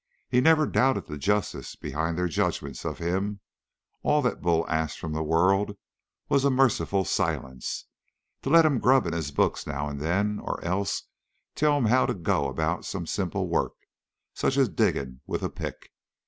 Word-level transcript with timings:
He 0.29 0.41
never 0.41 0.65
doubted 0.65 1.05
the 1.05 1.15
justice 1.19 1.75
behind 1.75 2.17
their 2.17 2.27
judgments 2.27 2.85
of 2.85 2.97
him; 2.97 3.39
all 4.01 4.23
that 4.23 4.41
Bull 4.41 4.67
asked 4.67 4.97
from 4.97 5.13
the 5.13 5.21
world 5.21 5.77
was 6.27 6.43
a 6.43 6.49
merciful 6.49 7.05
silence 7.05 7.85
to 8.41 8.49
let 8.49 8.65
him 8.65 8.79
grub 8.79 9.05
in 9.05 9.13
his 9.13 9.29
books 9.31 9.67
now 9.67 9.87
and 9.89 9.99
then, 10.01 10.39
or 10.39 10.59
else 10.65 11.01
to 11.01 11.07
tell 11.53 11.77
him 11.77 11.85
how 11.85 12.07
to 12.07 12.15
go 12.15 12.47
about 12.49 12.83
some 12.83 13.05
simple 13.05 13.47
work, 13.47 13.73
such 14.33 14.57
as 14.57 14.69
digging 14.69 15.21
with 15.27 15.43
a 15.43 15.49
pick. 15.51 15.91